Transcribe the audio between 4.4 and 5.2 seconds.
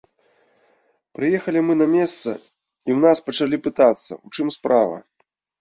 справа.